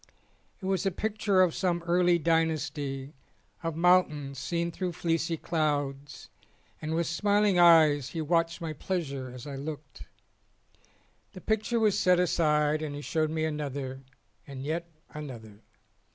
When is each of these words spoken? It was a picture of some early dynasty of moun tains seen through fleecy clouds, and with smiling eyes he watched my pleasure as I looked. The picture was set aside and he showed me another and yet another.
It 0.59 0.65
was 0.65 0.83
a 0.83 0.89
picture 0.89 1.41
of 1.43 1.53
some 1.53 1.83
early 1.83 2.17
dynasty 2.17 3.13
of 3.61 3.75
moun 3.75 4.05
tains 4.09 4.37
seen 4.37 4.71
through 4.71 4.93
fleecy 4.93 5.37
clouds, 5.37 6.27
and 6.81 6.95
with 6.95 7.05
smiling 7.05 7.59
eyes 7.59 8.09
he 8.09 8.19
watched 8.19 8.59
my 8.61 8.73
pleasure 8.73 9.29
as 9.29 9.45
I 9.45 9.55
looked. 9.57 10.07
The 11.33 11.41
picture 11.41 11.79
was 11.79 11.99
set 11.99 12.19
aside 12.19 12.81
and 12.81 12.95
he 12.95 13.01
showed 13.01 13.29
me 13.29 13.45
another 13.45 14.01
and 14.47 14.63
yet 14.63 14.89
another. 15.11 15.61